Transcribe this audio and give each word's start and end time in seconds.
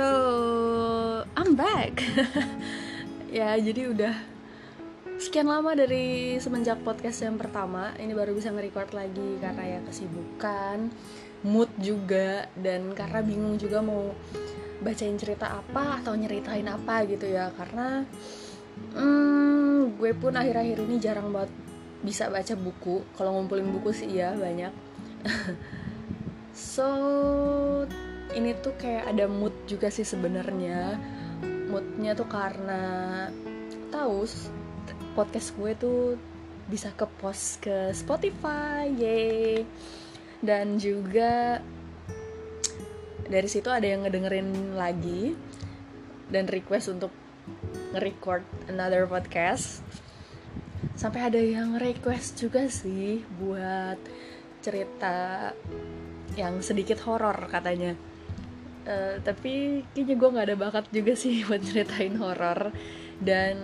So, 0.00 1.28
I'm 1.36 1.60
back. 1.60 2.00
ya, 3.36 3.52
jadi 3.60 3.92
udah 3.92 4.16
sekian 5.20 5.44
lama 5.44 5.76
dari 5.76 6.40
semenjak 6.40 6.80
podcast 6.80 7.20
yang 7.20 7.36
pertama. 7.36 7.92
Ini 8.00 8.16
baru 8.16 8.32
bisa 8.32 8.48
nge-record 8.48 8.96
lagi 8.96 9.36
karena 9.44 9.76
ya 9.76 9.80
kesibukan, 9.84 10.88
mood 11.44 11.68
juga 11.76 12.48
dan 12.56 12.96
karena 12.96 13.20
bingung 13.20 13.60
juga 13.60 13.84
mau 13.84 14.16
bacain 14.80 15.20
cerita 15.20 15.60
apa 15.60 16.00
atau 16.00 16.16
nyeritain 16.16 16.64
apa 16.64 17.04
gitu 17.04 17.28
ya. 17.28 17.52
Karena 17.52 18.00
hmm, 18.96 20.00
gue 20.00 20.16
pun 20.16 20.32
akhir-akhir 20.32 20.80
ini 20.80 20.96
jarang 20.96 21.28
banget 21.28 21.52
bisa 22.00 22.32
baca 22.32 22.56
buku. 22.56 23.04
Kalau 23.20 23.36
ngumpulin 23.36 23.68
buku 23.68 23.92
sih 23.92 24.16
ya 24.16 24.32
banyak. 24.32 24.72
so 26.72 26.88
ini 28.34 28.54
tuh 28.58 28.74
kayak 28.78 29.10
ada 29.10 29.26
mood 29.26 29.54
juga 29.66 29.90
sih 29.90 30.06
sebenarnya. 30.06 30.98
Moodnya 31.70 32.14
tuh 32.14 32.26
karena 32.26 32.82
tahu 33.90 34.26
podcast 35.18 35.54
gue 35.58 35.72
tuh 35.78 36.00
bisa 36.70 36.94
ke 36.94 37.06
post 37.18 37.66
ke 37.66 37.90
Spotify 37.90 38.86
ye 38.94 39.66
dan 40.38 40.78
juga 40.78 41.58
dari 43.26 43.48
situ 43.50 43.66
ada 43.70 43.86
yang 43.86 44.06
ngedengerin 44.06 44.78
lagi 44.78 45.34
dan 46.30 46.46
request 46.46 46.94
untuk 46.94 47.10
nge-record 47.94 48.46
another 48.70 49.06
podcast. 49.06 49.82
Sampai 50.94 51.26
ada 51.26 51.38
yang 51.42 51.78
request 51.78 52.38
juga 52.38 52.70
sih 52.70 53.22
buat 53.38 53.98
cerita 54.62 55.50
yang 56.38 56.62
sedikit 56.62 57.02
horor 57.02 57.50
katanya 57.50 58.09
uh, 58.86 59.16
tapi 59.20 59.84
kayaknya 59.92 60.14
gue 60.16 60.28
nggak 60.32 60.46
ada 60.52 60.56
bakat 60.58 60.84
juga 60.92 61.12
sih 61.16 61.40
buat 61.48 61.60
ceritain 61.64 62.16
horor. 62.16 62.72
Dan 63.20 63.56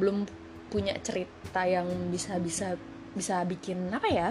belum 0.00 0.24
punya 0.70 0.96
cerita 1.02 1.66
yang 1.66 1.86
bisa 2.08 2.38
bisa 2.40 2.78
bisa 3.12 3.42
bikin 3.42 3.90
apa 3.90 4.08
ya? 4.08 4.28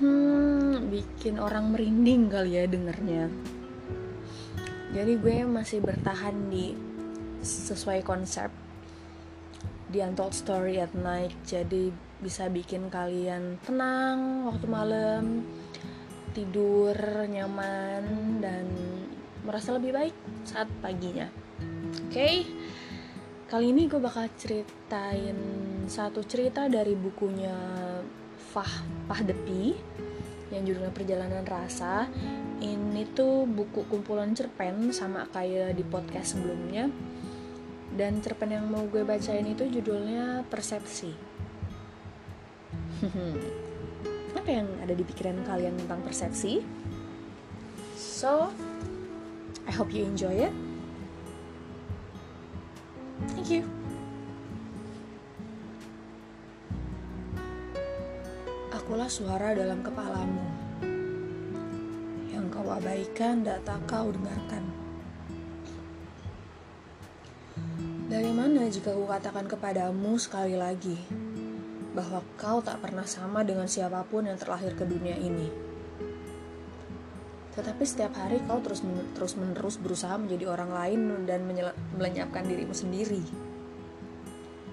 Hmm, 0.00 0.88
bikin 0.88 1.36
orang 1.36 1.70
merinding 1.76 2.32
kali 2.32 2.56
ya 2.56 2.64
dengernya. 2.64 3.28
Jadi 4.90 5.12
gue 5.22 5.46
masih 5.46 5.78
bertahan 5.84 6.34
di 6.50 6.74
sesuai 7.44 8.02
konsep 8.02 8.50
di 9.86 10.02
Untold 10.02 10.34
Story 10.34 10.82
at 10.82 10.96
Night. 10.96 11.36
Jadi 11.46 11.92
bisa 12.20 12.50
bikin 12.52 12.92
kalian 12.92 13.56
tenang 13.64 14.50
waktu 14.50 14.66
malam 14.68 15.46
tidur 16.30 16.94
nyaman 17.26 18.04
dan 18.38 18.66
merasa 19.44 19.76
lebih 19.76 19.92
baik 19.94 20.14
saat 20.44 20.68
paginya. 20.80 21.28
Oke, 22.08 22.12
okay? 22.12 22.36
kali 23.50 23.74
ini 23.74 23.90
gue 23.90 23.98
bakal 23.98 24.30
ceritain 24.38 25.36
satu 25.90 26.22
cerita 26.22 26.70
dari 26.70 26.94
bukunya 26.94 27.54
Fah 28.50 28.82
Pahdepi 29.10 29.74
yang 30.50 30.62
judulnya 30.66 30.92
Perjalanan 30.94 31.46
Rasa. 31.46 32.06
Ini 32.60 33.16
tuh 33.16 33.48
buku 33.48 33.88
kumpulan 33.88 34.36
cerpen 34.36 34.92
sama 34.92 35.24
kayak 35.32 35.78
di 35.78 35.84
podcast 35.86 36.36
sebelumnya. 36.36 36.90
Dan 37.90 38.22
cerpen 38.22 38.54
yang 38.54 38.70
mau 38.70 38.86
gue 38.86 39.02
bacain 39.02 39.46
itu 39.46 39.66
judulnya 39.66 40.46
Persepsi. 40.46 41.10
Apa 44.38 44.50
yang 44.50 44.68
ada 44.82 44.94
di 44.94 45.02
pikiran 45.02 45.42
kalian 45.42 45.74
tentang 45.74 46.00
persepsi? 46.06 46.62
So, 47.96 48.52
I 49.70 49.72
hope 49.72 49.94
you 49.94 50.02
enjoy 50.02 50.50
it. 50.50 50.54
Thank 53.30 53.54
you. 53.54 53.62
Akulah 58.74 59.06
suara 59.06 59.54
dalam 59.54 59.78
kepalamu 59.86 60.42
yang 62.34 62.50
kau 62.50 62.66
abaikan 62.66 63.46
tak 63.46 63.62
kau 63.86 64.10
dengarkan. 64.10 64.66
Dari 68.10 68.34
mana 68.34 68.66
jika 68.66 68.90
ku 68.90 69.06
katakan 69.06 69.46
kepadamu 69.46 70.18
sekali 70.18 70.58
lagi 70.58 70.98
bahwa 71.94 72.18
kau 72.34 72.58
tak 72.58 72.82
pernah 72.82 73.06
sama 73.06 73.46
dengan 73.46 73.70
siapa 73.70 74.02
pun 74.02 74.26
yang 74.26 74.34
terlahir 74.34 74.74
ke 74.74 74.82
dunia 74.82 75.14
ini? 75.14 75.69
Tetapi 77.60 77.84
setiap 77.84 78.16
hari 78.16 78.40
kau 78.48 78.56
terus 78.64 78.80
terus 79.12 79.36
menerus 79.36 79.76
berusaha 79.76 80.16
menjadi 80.16 80.48
orang 80.48 80.72
lain 80.72 81.28
dan 81.28 81.44
melenyapkan 81.92 82.48
dirimu 82.48 82.72
sendiri. 82.72 83.20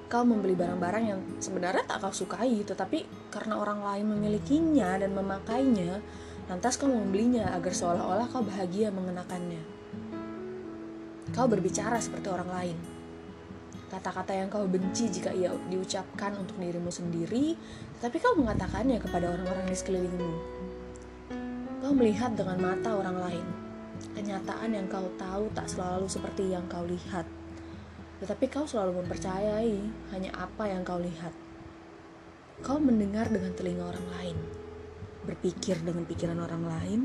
Kau 0.08 0.24
membeli 0.24 0.56
barang-barang 0.56 1.04
yang 1.04 1.20
sebenarnya 1.44 1.84
tak 1.84 2.00
kau 2.00 2.16
sukai, 2.16 2.64
tetapi 2.64 3.28
karena 3.28 3.60
orang 3.60 3.84
lain 3.84 4.16
memilikinya 4.16 4.96
dan 5.04 5.12
memakainya, 5.12 6.00
lantas 6.48 6.80
kau 6.80 6.88
membelinya 6.88 7.52
agar 7.52 7.76
seolah-olah 7.76 8.32
kau 8.32 8.40
bahagia 8.40 8.88
mengenakannya. 8.88 9.60
Kau 11.36 11.52
berbicara 11.52 12.00
seperti 12.00 12.32
orang 12.32 12.48
lain. 12.56 12.78
Kata-kata 13.92 14.32
yang 14.32 14.48
kau 14.48 14.64
benci 14.64 15.12
jika 15.12 15.36
ia 15.36 15.52
diucapkan 15.68 16.40
untuk 16.40 16.56
dirimu 16.56 16.88
sendiri, 16.88 17.60
tetapi 18.00 18.16
kau 18.24 18.40
mengatakannya 18.40 19.04
kepada 19.04 19.28
orang-orang 19.28 19.68
di 19.68 19.76
sekelilingmu 19.76 20.57
Kau 21.78 21.94
melihat 21.94 22.34
dengan 22.34 22.58
mata 22.58 22.90
orang 22.98 23.22
lain. 23.22 23.46
Kenyataan 24.18 24.74
yang 24.74 24.90
kau 24.90 25.06
tahu 25.14 25.46
tak 25.54 25.70
selalu 25.70 26.10
seperti 26.10 26.50
yang 26.50 26.66
kau 26.66 26.82
lihat. 26.82 27.30
Tetapi 28.18 28.50
kau 28.50 28.66
selalu 28.66 29.06
mempercayai 29.06 29.78
hanya 30.10 30.32
apa 30.34 30.66
yang 30.66 30.82
kau 30.82 30.98
lihat. 30.98 31.30
Kau 32.66 32.82
mendengar 32.82 33.30
dengan 33.30 33.54
telinga 33.54 33.94
orang 33.94 34.08
lain, 34.18 34.38
berpikir 35.30 35.78
dengan 35.86 36.02
pikiran 36.10 36.42
orang 36.42 36.66
lain, 36.66 37.00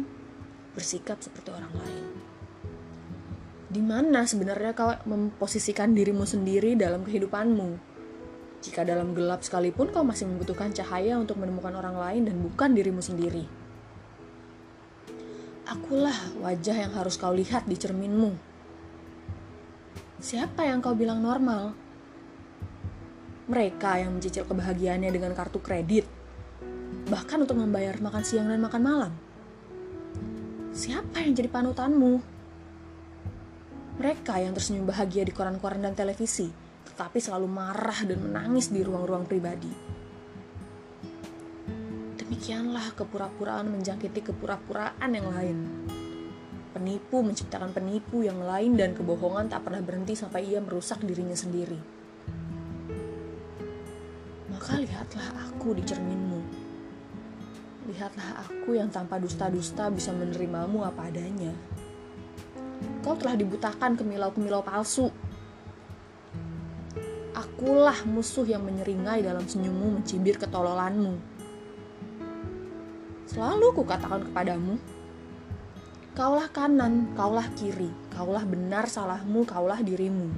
bersikap 0.73 1.21
seperti 1.21 1.53
orang 1.53 1.75
lain. 1.77 2.07
Di 3.69 3.85
mana 3.85 4.25
sebenarnya 4.25 4.73
kau 4.73 4.89
memposisikan 5.05 5.93
dirimu 5.93 6.25
sendiri 6.25 6.81
dalam 6.81 7.05
kehidupanmu? 7.05 7.93
Jika 8.65 8.89
dalam 8.89 9.13
gelap 9.13 9.45
sekalipun 9.45 9.93
kau 9.93 10.01
masih 10.01 10.25
membutuhkan 10.33 10.73
cahaya 10.73 11.21
untuk 11.21 11.37
menemukan 11.37 11.77
orang 11.77 12.01
lain 12.01 12.23
dan 12.25 12.41
bukan 12.41 12.73
dirimu 12.73 13.05
sendiri. 13.05 13.62
Akulah 15.73 16.37
wajah 16.45 16.85
yang 16.85 16.93
harus 16.93 17.17
kau 17.17 17.33
lihat 17.33 17.65
di 17.65 17.81
cerminmu. 17.81 18.37
Siapa 20.21 20.69
yang 20.69 20.85
kau 20.85 20.93
bilang 20.93 21.25
normal? 21.25 21.73
Mereka 23.49 24.05
yang 24.05 24.13
mencicil 24.13 24.45
kebahagiaannya 24.45 25.09
dengan 25.09 25.33
kartu 25.33 25.65
kredit, 25.65 26.05
bahkan 27.09 27.41
untuk 27.41 27.57
membayar 27.57 27.97
makan 28.05 28.21
siang 28.21 28.53
dan 28.53 28.61
makan 28.61 28.83
malam. 28.85 29.13
Siapa 30.77 31.25
yang 31.25 31.33
jadi 31.33 31.49
panutanmu? 31.49 32.21
Mereka 33.97 34.45
yang 34.45 34.53
tersenyum 34.53 34.85
bahagia 34.85 35.25
di 35.25 35.33
koran-koran 35.33 35.81
dan 35.81 35.97
televisi, 35.97 36.53
tetapi 36.93 37.17
selalu 37.17 37.49
marah 37.49 38.05
dan 38.05 38.21
menangis 38.21 38.69
di 38.69 38.85
ruang-ruang 38.85 39.25
pribadi 39.25 40.02
demikianlah 42.43 42.99
kepura-puraan 42.99 43.71
menjangkiti 43.71 44.35
kepura-puraan 44.35 45.15
yang 45.15 45.31
lain. 45.31 45.63
Penipu 46.75 47.23
menciptakan 47.23 47.71
penipu 47.71 48.27
yang 48.27 48.43
lain 48.43 48.75
dan 48.75 48.99
kebohongan 48.99 49.47
tak 49.47 49.63
pernah 49.63 49.79
berhenti 49.79 50.19
sampai 50.19 50.51
ia 50.51 50.59
merusak 50.59 50.99
dirinya 51.07 51.39
sendiri. 51.39 51.79
Maka 54.51 54.75
lihatlah 54.75 55.55
aku 55.55 55.79
di 55.79 55.87
cerminmu. 55.87 56.41
Lihatlah 57.95 58.43
aku 58.43 58.75
yang 58.75 58.91
tanpa 58.91 59.23
dusta-dusta 59.23 59.87
bisa 59.95 60.11
menerimamu 60.11 60.83
apa 60.83 61.15
adanya. 61.15 61.55
Kau 63.07 63.15
telah 63.15 63.39
dibutakan 63.39 63.95
kemilau-kemilau 63.95 64.67
palsu. 64.67 65.15
Akulah 67.39 68.03
musuh 68.03 68.43
yang 68.43 68.67
menyeringai 68.67 69.23
dalam 69.23 69.47
senyummu 69.47 70.03
mencibir 70.03 70.43
ketololanmu 70.43 71.32
Selalu 73.33 73.73
kukatakan 73.81 74.29
kepadamu, 74.29 74.77
kaulah 76.13 76.53
kanan, 76.53 77.17
kaulah 77.17 77.49
kiri, 77.57 77.89
kaulah 78.13 78.45
benar 78.45 78.85
salahmu, 78.85 79.49
kaulah 79.49 79.81
dirimu, 79.81 80.29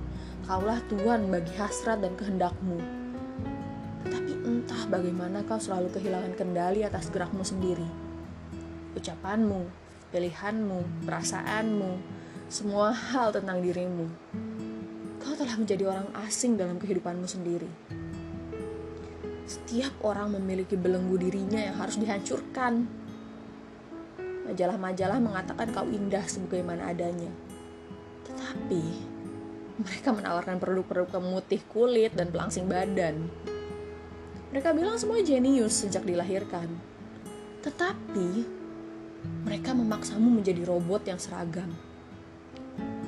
kaulah 0.46 0.78
Tuhan 0.86 1.26
bagi 1.26 1.50
hasrat 1.58 1.98
dan 1.98 2.14
kehendakmu. 2.14 2.78
Tetapi 4.06 4.32
entah 4.46 4.86
bagaimana 4.86 5.42
kau 5.42 5.58
selalu 5.58 5.90
kehilangan 5.90 6.38
kendali 6.38 6.86
atas 6.86 7.10
gerakmu 7.10 7.42
sendiri. 7.42 7.90
Ucapanmu, 8.94 9.66
pilihanmu, 10.14 11.02
perasaanmu, 11.02 11.98
semua 12.46 12.94
hal 12.94 13.34
tentang 13.34 13.58
dirimu. 13.58 14.06
Kau 15.18 15.34
telah 15.34 15.58
menjadi 15.58 15.90
orang 15.90 16.14
asing 16.22 16.54
dalam 16.54 16.78
kehidupanmu 16.78 17.26
sendiri. 17.26 17.83
Setiap 19.44 19.92
orang 20.00 20.32
memiliki 20.32 20.72
belenggu 20.72 21.20
dirinya 21.20 21.60
yang 21.60 21.76
harus 21.76 22.00
dihancurkan. 22.00 22.88
Majalah-majalah 24.48 25.20
mengatakan 25.20 25.68
kau 25.72 25.84
indah 25.84 26.24
sebagaimana 26.24 26.88
adanya. 26.88 27.28
Tapi 28.24 28.84
mereka 29.74 30.16
menawarkan 30.16 30.56
produk-produk 30.56 31.20
pemutih 31.20 31.60
kulit 31.68 32.16
dan 32.16 32.32
pelangsing 32.32 32.64
badan. 32.64 33.28
Mereka 34.54 34.70
bilang 34.72 34.96
semua 34.96 35.20
jenius 35.20 35.82
sejak 35.82 36.06
dilahirkan. 36.06 36.70
Tetapi 37.60 38.28
mereka 39.44 39.74
memaksamu 39.74 40.40
menjadi 40.40 40.62
robot 40.64 41.04
yang 41.10 41.20
seragam. 41.20 41.68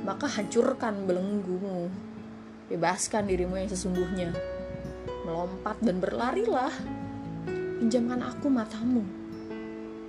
Maka 0.05 0.27
hancurkan 0.27 1.07
belenggumu. 1.07 1.89
Bebaskan 2.67 3.31
dirimu 3.31 3.57
yang 3.57 3.71
sesungguhnya. 3.71 4.35
Melompat 5.27 5.83
dan 5.83 5.99
berlarilah. 5.99 6.71
Pinjamkan 7.83 8.23
aku 8.23 8.47
matamu. 8.47 9.03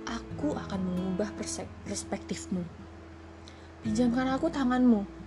Aku 0.06 0.54
akan 0.54 0.80
mengubah 0.80 1.34
perspektifmu. 1.84 2.62
Pinjamkan 3.82 4.30
aku 4.30 4.46
tanganmu 4.46 5.18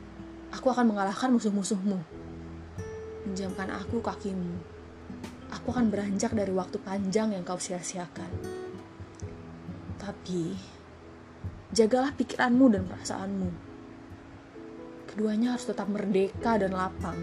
Aku 0.52 0.68
akan 0.68 0.92
mengalahkan 0.92 1.32
musuh-musuhmu. 1.32 1.96
Pinjamkan 3.24 3.72
aku 3.72 4.04
kakimu. 4.04 4.60
Aku 5.48 5.72
akan 5.72 5.88
beranjak 5.88 6.36
dari 6.36 6.52
waktu 6.52 6.76
panjang 6.84 7.32
yang 7.32 7.48
kau 7.48 7.56
sia-siakan. 7.56 8.28
Tapi, 9.96 10.60
jagalah 11.72 12.12
pikiranmu 12.20 12.66
dan 12.68 12.84
perasaanmu. 12.84 13.50
Keduanya 15.08 15.56
harus 15.56 15.68
tetap 15.72 15.88
merdeka 15.88 16.60
dan 16.60 16.76
lapang. 16.76 17.20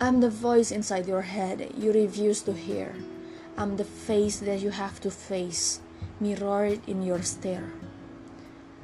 I'm 0.00 0.20
the 0.20 0.30
voice 0.30 0.70
inside 0.70 1.06
your 1.06 1.22
head 1.22 1.72
you 1.76 1.92
refuse 1.92 2.42
to 2.42 2.52
hear. 2.52 2.94
I'm 3.56 3.76
the 3.76 3.84
face 3.84 4.38
that 4.40 4.60
you 4.60 4.70
have 4.70 5.00
to 5.00 5.10
face, 5.10 5.80
mirrored 6.20 6.80
in 6.86 7.02
your 7.02 7.22
stare. 7.22 7.72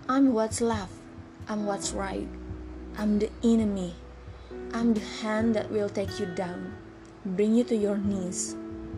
I'm 0.08 0.32
what's 0.32 0.60
left 0.60 0.92
I'm 1.48 1.66
what's 1.66 1.90
right. 1.92 2.28
I'm 2.96 3.18
the 3.18 3.30
enemy. 3.42 3.94
I'm 4.72 4.94
the 4.94 5.04
hand 5.20 5.56
that 5.56 5.70
will 5.70 5.88
take 5.88 6.20
you 6.20 6.26
down, 6.26 6.76
bring 7.26 7.56
you 7.56 7.64
to 7.64 7.74
your 7.74 7.98
knees. 7.98 8.54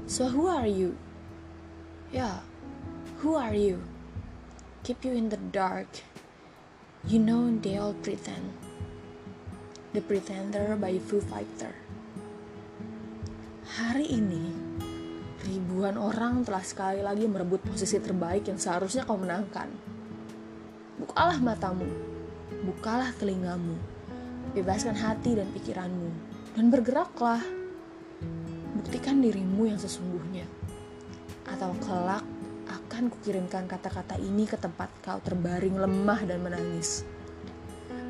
So, 0.06 0.28
who 0.28 0.46
are 0.46 0.66
you? 0.66 0.96
Yeah, 2.12 2.40
who 3.18 3.34
are 3.34 3.54
you? 3.54 3.82
Keep 4.82 5.04
you 5.04 5.12
in 5.12 5.30
the 5.30 5.38
dark. 5.38 5.88
You 7.08 7.18
know 7.18 7.48
they 7.58 7.78
all 7.78 7.94
pretend. 7.94 8.52
The 9.94 10.02
Pretender 10.02 10.76
by 10.76 10.98
Foo 10.98 11.20
Fighter. 11.20 11.74
Hari 13.74 14.06
ini, 14.06 14.54
ribuan 15.42 15.98
orang 15.98 16.46
telah 16.46 16.62
sekali 16.62 17.02
lagi 17.02 17.26
merebut 17.26 17.58
posisi 17.58 17.98
terbaik 17.98 18.46
yang 18.46 18.54
seharusnya 18.54 19.02
kau 19.02 19.18
menangkan. 19.18 19.66
Bukalah 21.02 21.42
matamu, 21.42 21.82
bukalah 22.70 23.10
telingamu, 23.18 23.74
bebaskan 24.54 24.94
hati 24.94 25.42
dan 25.42 25.50
pikiranmu, 25.50 26.06
dan 26.54 26.70
bergeraklah. 26.70 27.42
Buktikan 28.78 29.18
dirimu 29.18 29.66
yang 29.66 29.82
sesungguhnya. 29.82 30.46
Atau 31.42 31.74
kelak 31.82 32.22
akan 32.70 33.10
kukirimkan 33.10 33.66
kata-kata 33.66 34.22
ini 34.22 34.46
ke 34.46 34.54
tempat 34.54 34.86
kau 35.02 35.18
terbaring 35.18 35.82
lemah 35.82 36.22
dan 36.22 36.46
menangis. 36.46 37.02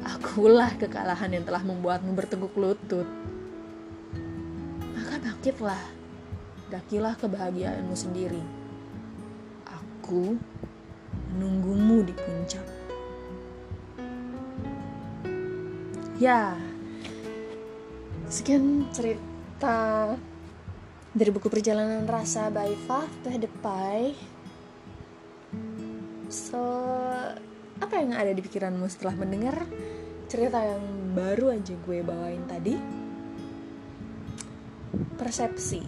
Akulah 0.04 0.76
kekalahan 0.76 1.32
yang 1.32 1.48
telah 1.48 1.64
membuatmu 1.64 2.12
berteguk 2.12 2.52
lutut. 2.52 3.08
Bangkitlah, 5.44 5.84
dakilah 6.72 7.20
kebahagiaanmu 7.20 7.92
sendiri. 7.92 8.40
Aku 9.68 10.40
menunggumu 11.36 12.00
di 12.00 12.16
puncak. 12.16 12.64
ya 16.16 16.56
sekian 18.32 18.88
cerita 18.88 20.16
dari 21.12 21.28
buku 21.28 21.52
perjalanan 21.52 22.08
rasa 22.08 22.48
by 22.48 22.72
Faf 22.88 23.12
Teh 23.20 23.36
Depai 23.36 24.16
so 26.32 26.64
apa 27.84 27.94
yang 28.00 28.16
ada 28.16 28.32
di 28.32 28.40
pikiranmu 28.40 28.88
setelah 28.88 29.20
mendengar 29.20 29.68
cerita 30.24 30.64
yang 30.64 31.12
baru 31.12 31.52
aja 31.52 31.76
gue 31.76 32.00
bawain 32.00 32.48
tadi 32.48 33.03
persepsi 35.14 35.82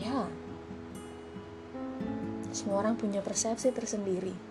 ya 0.00 0.28
semua 2.50 2.84
orang 2.84 2.94
punya 2.96 3.24
persepsi 3.24 3.72
tersendiri 3.72 4.50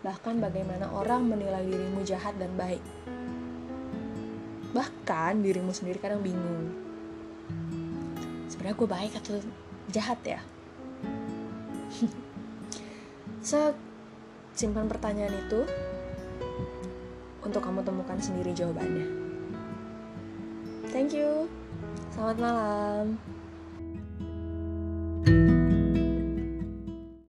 bahkan 0.00 0.40
bagaimana 0.40 0.88
orang 0.96 1.28
menilai 1.28 1.60
dirimu 1.64 2.00
jahat 2.04 2.32
dan 2.40 2.52
baik. 2.56 2.80
Bahkan 4.72 5.44
dirimu 5.44 5.76
sendiri 5.76 6.00
kadang 6.00 6.24
bingung. 6.24 6.72
Sebenarnya 8.48 8.76
gue 8.80 8.88
baik 8.88 9.12
atau 9.20 9.34
jahat 9.92 10.20
ya? 10.24 10.40
so, 13.48 13.76
simpan 14.56 14.88
pertanyaan 14.88 15.36
itu 15.36 15.60
untuk 17.44 17.60
kamu 17.60 17.84
temukan 17.84 18.16
sendiri 18.16 18.56
jawabannya. 18.56 19.08
Thank 20.90 21.12
you. 21.12 21.59
Selamat 22.10 22.36
malam. 22.42 23.39